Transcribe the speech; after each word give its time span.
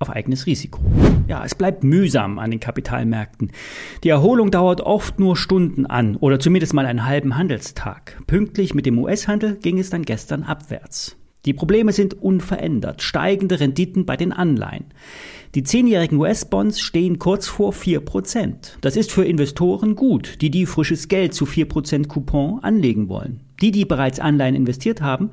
auf 0.00 0.08
eigenes 0.08 0.46
Risiko. 0.46 0.80
Ja, 1.28 1.44
es 1.44 1.54
bleibt 1.54 1.84
mühsam 1.84 2.38
an 2.38 2.50
den 2.50 2.58
Kapitalmärkten. 2.58 3.52
Die 4.02 4.08
Erholung 4.08 4.50
dauert 4.50 4.80
oft 4.80 5.20
nur 5.20 5.36
Stunden 5.36 5.84
an 5.84 6.16
oder 6.16 6.40
zumindest 6.40 6.72
mal 6.72 6.86
einen 6.86 7.06
halben 7.06 7.36
Handelstag. 7.36 8.18
Pünktlich 8.26 8.74
mit 8.74 8.86
dem 8.86 8.98
US-Handel 8.98 9.56
ging 9.56 9.78
es 9.78 9.90
dann 9.90 10.02
gestern 10.02 10.42
abwärts. 10.42 11.16
Die 11.44 11.52
Probleme 11.52 11.92
sind 11.92 12.14
unverändert. 12.14 13.02
Steigende 13.02 13.60
Renditen 13.60 14.06
bei 14.06 14.16
den 14.16 14.32
Anleihen. 14.32 14.86
Die 15.54 15.64
zehnjährigen 15.64 16.18
US-Bonds 16.18 16.80
stehen 16.80 17.18
kurz 17.18 17.46
vor 17.46 17.72
4%. 17.72 18.78
Das 18.80 18.96
ist 18.96 19.12
für 19.12 19.24
Investoren 19.24 19.96
gut, 19.96 20.40
die 20.40 20.50
die 20.50 20.64
frisches 20.64 21.08
Geld 21.08 21.34
zu 21.34 21.44
4% 21.44 22.06
Coupon 22.06 22.60
anlegen 22.62 23.08
wollen. 23.08 23.40
Die, 23.60 23.70
die 23.70 23.84
bereits 23.84 24.18
Anleihen 24.18 24.54
investiert 24.54 25.02
haben, 25.02 25.30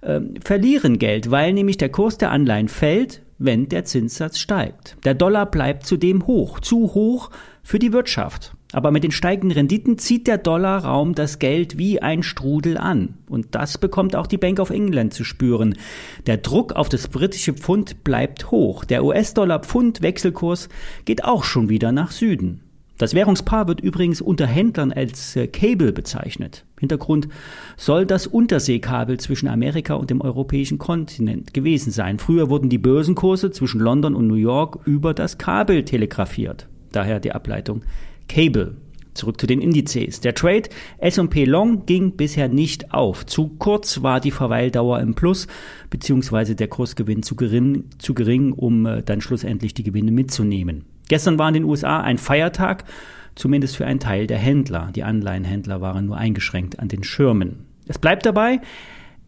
äh, 0.00 0.20
verlieren 0.42 0.98
Geld, 0.98 1.30
weil 1.30 1.52
nämlich 1.52 1.76
der 1.76 1.90
Kurs 1.90 2.18
der 2.18 2.32
Anleihen 2.32 2.68
fällt, 2.68 3.22
wenn 3.38 3.68
der 3.68 3.84
Zinssatz 3.84 4.38
steigt. 4.38 4.96
Der 5.04 5.14
Dollar 5.14 5.46
bleibt 5.46 5.86
zudem 5.86 6.26
hoch, 6.26 6.60
zu 6.60 6.94
hoch 6.94 7.30
für 7.62 7.78
die 7.78 7.92
Wirtschaft. 7.92 8.54
Aber 8.72 8.90
mit 8.90 9.02
den 9.02 9.12
steigenden 9.12 9.52
Renditen 9.56 9.96
zieht 9.96 10.26
der 10.26 10.36
Dollarraum 10.36 11.14
das 11.14 11.38
Geld 11.38 11.78
wie 11.78 12.02
ein 12.02 12.22
Strudel 12.22 12.76
an. 12.76 13.14
Und 13.28 13.54
das 13.54 13.78
bekommt 13.78 14.14
auch 14.14 14.26
die 14.26 14.36
Bank 14.36 14.60
of 14.60 14.70
England 14.70 15.14
zu 15.14 15.24
spüren. 15.24 15.76
Der 16.26 16.36
Druck 16.36 16.74
auf 16.74 16.90
das 16.90 17.08
britische 17.08 17.54
Pfund 17.54 18.04
bleibt 18.04 18.50
hoch. 18.50 18.84
Der 18.84 19.04
US-Dollar-Pfund-Wechselkurs 19.04 20.68
geht 21.06 21.24
auch 21.24 21.44
schon 21.44 21.70
wieder 21.70 21.92
nach 21.92 22.10
Süden. 22.10 22.60
Das 22.98 23.14
Währungspaar 23.14 23.68
wird 23.68 23.80
übrigens 23.80 24.20
unter 24.20 24.46
Händlern 24.46 24.92
als 24.92 25.36
äh, 25.36 25.46
Cable 25.46 25.92
bezeichnet. 25.92 26.64
Hintergrund 26.80 27.28
soll 27.76 28.04
das 28.04 28.26
Unterseekabel 28.26 29.18
zwischen 29.20 29.46
Amerika 29.46 29.94
und 29.94 30.10
dem 30.10 30.20
europäischen 30.20 30.78
Kontinent 30.78 31.54
gewesen 31.54 31.92
sein. 31.92 32.18
Früher 32.18 32.50
wurden 32.50 32.68
die 32.68 32.78
Börsenkurse 32.78 33.52
zwischen 33.52 33.80
London 33.80 34.16
und 34.16 34.26
New 34.26 34.34
York 34.34 34.80
über 34.84 35.14
das 35.14 35.38
Kabel 35.38 35.84
telegrafiert. 35.84 36.66
Daher 36.90 37.20
die 37.20 37.32
Ableitung 37.32 37.82
Cable. 38.28 38.76
Zurück 39.14 39.40
zu 39.40 39.46
den 39.46 39.60
Indizes. 39.60 40.20
Der 40.20 40.34
Trade 40.34 40.68
S&P 40.98 41.44
Long 41.44 41.86
ging 41.86 42.16
bisher 42.16 42.48
nicht 42.48 42.92
auf. 42.92 43.26
Zu 43.26 43.48
kurz 43.58 44.02
war 44.02 44.20
die 44.20 44.30
Verweildauer 44.30 45.00
im 45.00 45.14
Plus, 45.14 45.46
beziehungsweise 45.90 46.54
der 46.54 46.68
Kursgewinn 46.68 47.22
zu 47.22 47.34
gering, 47.34 47.84
zu 47.98 48.14
gering 48.14 48.52
um 48.52 48.86
äh, 48.86 49.02
dann 49.02 49.20
schlussendlich 49.20 49.74
die 49.74 49.82
Gewinne 49.82 50.12
mitzunehmen. 50.12 50.84
Gestern 51.08 51.38
war 51.38 51.48
in 51.48 51.54
den 51.54 51.64
USA 51.64 52.00
ein 52.00 52.18
Feiertag, 52.18 52.84
zumindest 53.34 53.76
für 53.76 53.86
einen 53.86 54.00
Teil 54.00 54.26
der 54.26 54.38
Händler. 54.38 54.90
Die 54.94 55.04
Anleihenhändler 55.04 55.80
waren 55.80 56.06
nur 56.06 56.16
eingeschränkt 56.16 56.78
an 56.78 56.88
den 56.88 57.04
Schirmen. 57.04 57.66
Es 57.86 57.98
bleibt 57.98 58.26
dabei, 58.26 58.60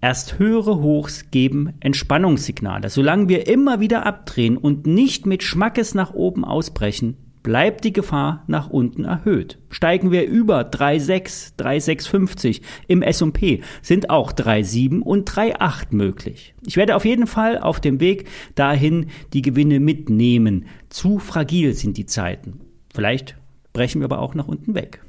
erst 0.00 0.38
höhere 0.38 0.80
Hochs 0.80 1.30
geben 1.30 1.72
Entspannungssignale. 1.80 2.90
Solange 2.90 3.28
wir 3.28 3.46
immer 3.46 3.80
wieder 3.80 4.06
abdrehen 4.06 4.56
und 4.56 4.86
nicht 4.86 5.26
mit 5.26 5.42
Schmackes 5.42 5.94
nach 5.94 6.12
oben 6.12 6.44
ausbrechen, 6.44 7.16
bleibt 7.42 7.84
die 7.84 7.92
Gefahr 7.92 8.44
nach 8.46 8.70
unten 8.70 9.04
erhöht. 9.04 9.58
Steigen 9.70 10.10
wir 10.10 10.26
über 10.26 10.62
3,6, 10.62 11.56
3,650 11.56 12.62
im 12.86 13.02
S&P, 13.02 13.62
sind 13.82 14.10
auch 14.10 14.32
3,7 14.32 15.00
und 15.00 15.30
3,8 15.30 15.86
möglich. 15.90 16.54
Ich 16.66 16.76
werde 16.76 16.96
auf 16.96 17.04
jeden 17.04 17.26
Fall 17.26 17.58
auf 17.58 17.80
dem 17.80 18.00
Weg 18.00 18.26
dahin 18.54 19.06
die 19.32 19.42
Gewinne 19.42 19.80
mitnehmen. 19.80 20.66
Zu 20.88 21.18
fragil 21.18 21.74
sind 21.74 21.96
die 21.96 22.06
Zeiten. 22.06 22.60
Vielleicht 22.92 23.36
brechen 23.72 24.00
wir 24.00 24.06
aber 24.06 24.20
auch 24.20 24.34
nach 24.34 24.48
unten 24.48 24.74
weg. 24.74 25.00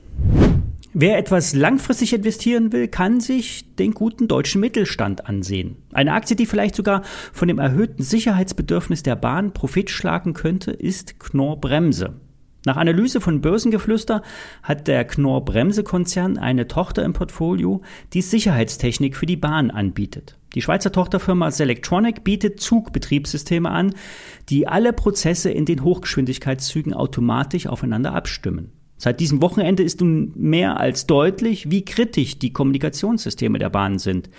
Wer 0.94 1.18
etwas 1.18 1.56
langfristig 1.56 2.12
investieren 2.12 2.74
will, 2.74 2.90
kann 2.90 3.22
sich 3.22 3.76
den 3.76 3.94
guten 3.94 4.28
deutschen 4.28 4.60
Mittelstand 4.60 5.26
ansehen. 5.26 5.78
Eine 5.94 6.12
Aktie, 6.12 6.36
die 6.36 6.46
vielleicht 6.46 6.76
sogar 6.76 7.04
von 7.32 7.48
dem 7.48 7.60
erhöhten 7.60 8.04
Sicherheitsbedürfnis 8.04 9.02
der 9.02 9.16
Bahn 9.16 9.54
Profit 9.54 9.90
schlagen 9.90 10.34
könnte, 10.34 10.72
ist 10.72 11.18
Knorr 11.18 11.62
Bremse. 11.62 12.16
Nach 12.66 12.76
Analyse 12.76 13.22
von 13.22 13.40
Börsengeflüster 13.40 14.22
hat 14.64 14.90
der 14.90 15.06
Knorr 15.06 15.46
Bremse 15.46 15.84
Konzern 15.84 16.38
eine 16.38 16.68
Tochter 16.68 17.06
im 17.06 17.14
Portfolio, 17.14 17.82
die 18.12 18.22
Sicherheitstechnik 18.22 19.16
für 19.16 19.26
die 19.26 19.38
Bahn 19.38 19.72
anbietet. 19.72 20.38
Die 20.56 20.62
Schweizer 20.62 20.92
Tochterfirma 20.92 21.52
Selectronic 21.52 22.26
bietet 22.26 22.60
Zugbetriebssysteme 22.60 23.70
an, 23.70 23.96
die 24.50 24.68
alle 24.68 24.92
Prozesse 24.92 25.52
in 25.52 25.64
den 25.64 25.86
Hochgeschwindigkeitszügen 25.86 26.94
automatisch 26.94 27.68
aufeinander 27.68 28.14
abstimmen. 28.14 28.74
Seit 29.04 29.20
diesem 29.20 29.42
Wochenende 29.42 29.82
ist 29.82 30.00
nun 30.00 30.32
mehr 30.36 30.80
als 30.80 31.08
deutlich, 31.08 31.72
wie 31.72 31.84
kritisch 31.84 32.38
die 32.38 32.54
Kommunikationssysteme 32.54 33.58
der 33.58 33.72
Bahn 33.72 33.98
sind. 33.98 34.30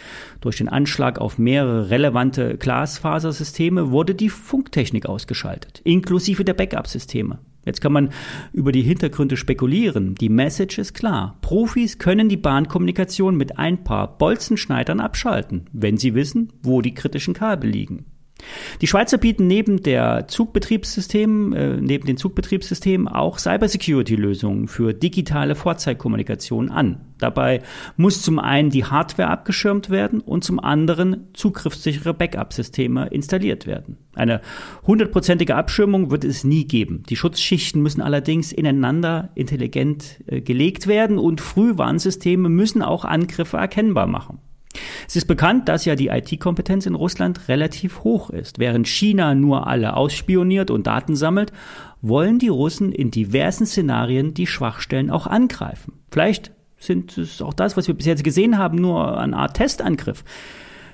Durch 0.41 0.59
den 0.59 0.69
Anschlag 0.69 1.19
auf 1.19 1.37
mehrere 1.37 1.91
relevante 1.91 2.59
Glasfasersysteme 2.59 3.91
wurde 3.91 4.15
die 4.15 4.29
Funktechnik 4.29 5.07
ausgeschaltet, 5.07 5.81
inklusive 5.83 6.45
der 6.45 6.55
Backup-Systeme. 6.55 7.41
Jetzt 7.65 7.81
kann 7.81 7.93
man 7.93 8.11
über 8.53 8.71
die 8.71 8.83
Hintergründe 8.83 9.37
spekulieren. 9.37 10.15
Die 10.15 10.29
Message 10.29 10.79
ist 10.79 10.95
klar. 10.95 11.39
Profis 11.41 11.99
können 11.99 12.29
die 12.29 12.37
Bahnkommunikation 12.37 13.37
mit 13.37 13.59
ein 13.59 13.83
paar 13.83 14.17
Bolzenschneidern 14.17 15.01
abschalten, 15.01 15.65
wenn 15.73 15.97
sie 15.97 16.15
wissen, 16.15 16.53
wo 16.63 16.83
die 16.83 16.95
kritischen 16.95 17.35
Kabel 17.35 17.69
liegen. 17.69 18.12
Die 18.81 18.87
Schweizer 18.87 19.19
bieten 19.19 19.47
neben 19.47 19.83
der 19.83 20.29
Zugbetriebssystem, 20.29 21.53
äh, 21.53 21.77
neben 21.81 22.07
den 22.07 22.17
Zugbetriebssystemen 22.17 23.09
auch 23.09 23.39
Cybersecurity-Lösungen 23.39 24.69
für 24.69 24.93
digitale 24.95 25.55
Vorzeigkommunikation 25.55 26.71
an. 26.71 27.01
Dabei 27.19 27.63
muss 27.97 28.23
zum 28.23 28.41
einen 28.41 28.71
die 28.71 28.85
Hardware 28.85 29.29
abgeschirmt 29.29 29.91
werden 29.91 30.21
und 30.21 30.43
zum 30.43 30.59
anderen 30.59 31.29
zugriffssichere 31.35 32.15
Backup-Systeme 32.15 33.07
installiert 33.09 33.67
werden. 33.67 33.97
Eine 34.15 34.41
hundertprozentige 34.87 35.55
Abschirmung 35.55 36.11
wird 36.11 36.25
es 36.25 36.43
nie 36.43 36.67
geben. 36.67 37.05
Die 37.09 37.17
Schutzschichten 37.17 37.81
müssen 37.81 38.03
allerdings 38.03 38.53
ineinander 38.53 39.31
intelligent 39.37 40.21
äh, 40.27 40.41
gelegt 40.41 40.87
werden 40.87 41.19
und 41.19 41.41
Frühwarnsysteme 41.41 42.49
müssen 42.49 42.83
auch 42.83 43.05
Angriffe 43.05 43.57
erkennbar 43.57 44.07
machen. 44.07 44.41
Es 45.13 45.17
ist 45.17 45.27
bekannt, 45.27 45.69
dass 45.69 45.85
ja 45.85 45.95
die 45.95 46.09
IT-Kompetenz 46.09 46.87
in 46.87 46.95
Russland 46.95 47.47
relativ 47.49 48.03
hoch 48.03 48.31
ist. 48.31 48.59
Während 48.59 48.89
China 48.89 49.35
nur 49.35 49.67
alle 49.67 49.95
ausspioniert 49.95 50.71
und 50.71 50.87
Daten 50.87 51.17
sammelt, 51.17 51.53
wollen 52.01 52.39
die 52.39 52.49
Russen 52.49 52.93
in 52.93 53.11
diversen 53.11 53.67
Szenarien 53.67 54.33
die 54.33 54.47
Schwachstellen 54.47 55.11
auch 55.11 55.27
angreifen. 55.27 55.99
Vielleicht 56.11 56.53
sind 56.79 57.19
es 57.19 57.43
auch 57.43 57.53
das, 57.53 57.77
was 57.77 57.89
wir 57.89 57.95
bis 57.95 58.07
jetzt 58.07 58.25
gesehen 58.25 58.57
haben, 58.57 58.79
nur 58.79 59.21
eine 59.21 59.37
Art 59.37 59.59
Testangriff. 59.59 60.25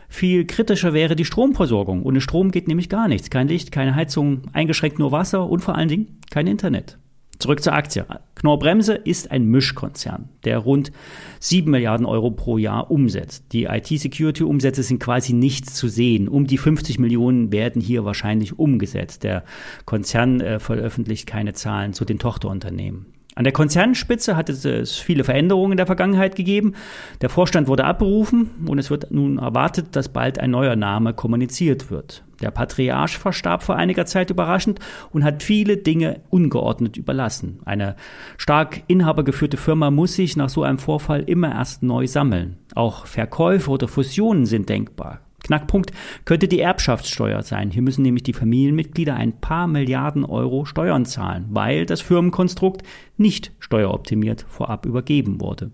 Viel 0.08 0.46
kritischer 0.46 0.92
wäre 0.92 1.14
die 1.14 1.24
Stromversorgung. 1.24 2.02
Ohne 2.02 2.20
Strom 2.20 2.50
geht 2.50 2.66
nämlich 2.66 2.88
gar 2.88 3.06
nichts. 3.06 3.30
Kein 3.30 3.46
Licht, 3.46 3.70
keine 3.70 3.94
Heizung, 3.94 4.42
eingeschränkt 4.52 4.98
nur 4.98 5.12
Wasser 5.12 5.48
und 5.48 5.60
vor 5.60 5.76
allen 5.76 5.88
Dingen 5.88 6.18
kein 6.28 6.48
Internet. 6.48 6.98
Zurück 7.38 7.62
zur 7.62 7.72
Aktie. 7.72 8.04
Knorr 8.34 8.58
Bremse 8.58 8.94
ist 8.94 9.30
ein 9.30 9.44
Mischkonzern, 9.44 10.28
der 10.44 10.58
rund 10.58 10.90
7 11.38 11.70
Milliarden 11.70 12.04
Euro 12.04 12.32
pro 12.32 12.58
Jahr 12.58 12.90
umsetzt. 12.90 13.44
Die 13.52 13.64
IT-Security-Umsätze 13.64 14.82
sind 14.82 14.98
quasi 14.98 15.32
nichts 15.32 15.74
zu 15.74 15.86
sehen. 15.88 16.28
Um 16.28 16.48
die 16.48 16.58
50 16.58 16.98
Millionen 16.98 17.52
werden 17.52 17.80
hier 17.80 18.04
wahrscheinlich 18.04 18.58
umgesetzt. 18.58 19.22
Der 19.22 19.44
Konzern 19.84 20.40
äh, 20.40 20.58
veröffentlicht 20.58 21.28
keine 21.28 21.52
Zahlen 21.52 21.92
zu 21.92 22.04
den 22.04 22.18
Tochterunternehmen. 22.18 23.06
An 23.36 23.44
der 23.44 23.52
Konzernspitze 23.52 24.34
hat 24.34 24.48
es 24.48 24.96
viele 24.96 25.22
Veränderungen 25.22 25.70
in 25.72 25.76
der 25.76 25.86
Vergangenheit 25.86 26.34
gegeben. 26.34 26.74
Der 27.20 27.28
Vorstand 27.28 27.68
wurde 27.68 27.84
abberufen 27.84 28.50
und 28.66 28.80
es 28.80 28.90
wird 28.90 29.12
nun 29.12 29.38
erwartet, 29.38 29.94
dass 29.94 30.08
bald 30.08 30.40
ein 30.40 30.50
neuer 30.50 30.74
Name 30.74 31.14
kommuniziert 31.14 31.88
wird. 31.88 32.24
Der 32.40 32.50
Patriarch 32.50 33.18
verstarb 33.18 33.62
vor 33.62 33.76
einiger 33.76 34.06
Zeit 34.06 34.30
überraschend 34.30 34.78
und 35.10 35.24
hat 35.24 35.42
viele 35.42 35.76
Dinge 35.76 36.20
ungeordnet 36.30 36.96
überlassen. 36.96 37.60
Eine 37.64 37.96
stark 38.36 38.82
inhabergeführte 38.86 39.56
Firma 39.56 39.90
muss 39.90 40.14
sich 40.14 40.36
nach 40.36 40.48
so 40.48 40.62
einem 40.62 40.78
Vorfall 40.78 41.22
immer 41.22 41.52
erst 41.52 41.82
neu 41.82 42.06
sammeln. 42.06 42.58
Auch 42.74 43.06
Verkäufe 43.06 43.70
oder 43.70 43.88
Fusionen 43.88 44.46
sind 44.46 44.68
denkbar. 44.68 45.20
Knackpunkt 45.42 45.92
könnte 46.24 46.48
die 46.48 46.60
Erbschaftssteuer 46.60 47.42
sein. 47.42 47.70
Hier 47.70 47.82
müssen 47.82 48.02
nämlich 48.02 48.24
die 48.24 48.32
Familienmitglieder 48.32 49.14
ein 49.14 49.40
paar 49.40 49.66
Milliarden 49.66 50.24
Euro 50.24 50.64
Steuern 50.64 51.06
zahlen, 51.06 51.46
weil 51.50 51.86
das 51.86 52.00
Firmenkonstrukt 52.00 52.82
nicht 53.16 53.52
steueroptimiert 53.58 54.44
vorab 54.48 54.84
übergeben 54.84 55.40
wurde. 55.40 55.70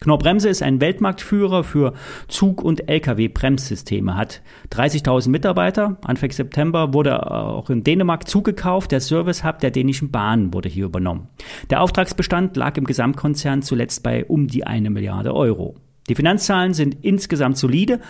Knorr 0.00 0.18
Bremse 0.18 0.48
ist 0.48 0.62
ein 0.62 0.80
Weltmarktführer 0.80 1.64
für 1.64 1.92
Zug- 2.28 2.62
und 2.62 2.88
Lkw-Bremssysteme, 2.88 4.16
hat 4.16 4.42
30.000 4.70 5.28
Mitarbeiter. 5.28 5.96
Anfang 6.04 6.30
September 6.30 6.94
wurde 6.94 7.30
auch 7.32 7.68
in 7.68 7.82
Dänemark 7.82 8.28
zugekauft. 8.28 8.92
Der 8.92 9.00
Service 9.00 9.42
Hub 9.42 9.58
der 9.58 9.72
dänischen 9.72 10.10
Bahn 10.12 10.54
wurde 10.54 10.68
hier 10.68 10.86
übernommen. 10.86 11.28
Der 11.70 11.82
Auftragsbestand 11.82 12.56
lag 12.56 12.76
im 12.76 12.84
Gesamtkonzern 12.84 13.62
zuletzt 13.62 14.04
bei 14.04 14.24
um 14.24 14.46
die 14.46 14.64
eine 14.64 14.90
Milliarde 14.90 15.34
Euro. 15.34 15.74
Die 16.08 16.14
Finanzzahlen 16.14 16.74
sind 16.74 16.98
insgesamt 17.02 17.58
solide. 17.58 18.00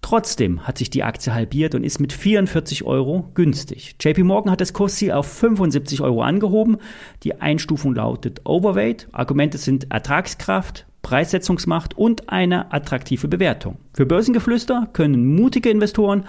Trotzdem 0.00 0.66
hat 0.66 0.78
sich 0.78 0.90
die 0.90 1.02
Aktie 1.02 1.34
halbiert 1.34 1.74
und 1.74 1.84
ist 1.84 2.00
mit 2.00 2.12
44 2.12 2.84
Euro 2.84 3.30
günstig. 3.34 3.96
JP 4.00 4.24
Morgan 4.24 4.52
hat 4.52 4.60
das 4.60 4.72
Kursziel 4.72 5.12
auf 5.12 5.26
75 5.26 6.00
Euro 6.00 6.22
angehoben. 6.22 6.78
Die 7.24 7.40
Einstufung 7.40 7.94
lautet 7.94 8.42
Overweight. 8.44 9.08
Argumente 9.12 9.58
sind 9.58 9.90
Ertragskraft, 9.90 10.86
Preissetzungsmacht 11.02 11.96
und 11.96 12.30
eine 12.30 12.72
attraktive 12.72 13.28
Bewertung. 13.28 13.78
Für 13.94 14.06
Börsengeflüster 14.06 14.88
können 14.92 15.36
mutige 15.36 15.70
Investoren 15.70 16.24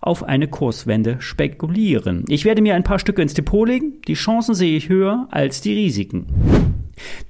auf 0.00 0.24
eine 0.24 0.48
Kurswende 0.48 1.16
spekulieren. 1.20 2.24
Ich 2.28 2.44
werde 2.44 2.62
mir 2.62 2.74
ein 2.74 2.84
paar 2.84 2.98
Stücke 2.98 3.22
ins 3.22 3.34
Depot 3.34 3.68
legen. 3.68 4.00
Die 4.08 4.14
Chancen 4.14 4.54
sehe 4.54 4.76
ich 4.76 4.88
höher 4.88 5.28
als 5.30 5.60
die 5.60 5.74
Risiken. 5.74 6.26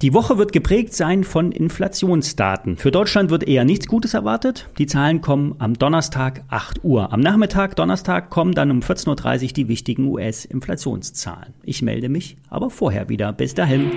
Die 0.01 0.13
Woche 0.13 0.37
wird 0.37 0.51
geprägt 0.51 0.93
sein 0.93 1.23
von 1.23 1.51
Inflationsdaten. 1.51 2.77
Für 2.77 2.91
Deutschland 2.91 3.29
wird 3.29 3.43
eher 3.43 3.65
nichts 3.65 3.87
Gutes 3.87 4.13
erwartet. 4.13 4.69
Die 4.77 4.87
Zahlen 4.87 5.21
kommen 5.21 5.55
am 5.59 5.73
Donnerstag 5.75 6.43
8 6.49 6.83
Uhr. 6.83 7.13
Am 7.13 7.19
Nachmittag 7.19 7.75
Donnerstag 7.75 8.29
kommen 8.29 8.53
dann 8.53 8.71
um 8.71 8.79
14.30 8.79 9.43
Uhr 9.43 9.53
die 9.53 9.67
wichtigen 9.67 10.07
US-Inflationszahlen. 10.07 11.53
Ich 11.63 11.81
melde 11.81 12.09
mich 12.09 12.37
aber 12.49 12.69
vorher 12.69 13.09
wieder. 13.09 13.31
Bis 13.33 13.53
dahin. 13.53 13.91